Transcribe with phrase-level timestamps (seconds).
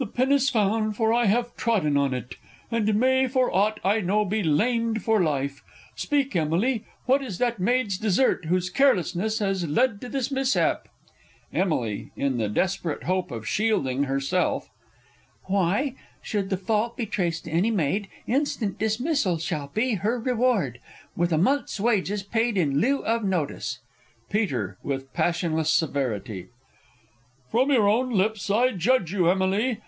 [0.00, 2.36] The pin is found for I have trodden on it,
[2.70, 5.60] And may, for aught I know, be lamed for life.
[5.96, 10.86] Speak, Emily, what is that maid's desert Whose carelessness has led to this mishap?
[11.52, 14.70] Emily (in the desperate hope of shielding herself).
[15.46, 20.78] Why, should the fault he traced to any maid, Instant dismissal shall be her reward,
[21.16, 23.80] With a month's wages paid in lieu of notice!
[24.30, 26.50] Peter (with a passionless severity).
[27.50, 29.76] From your own lips I judge you, Emily.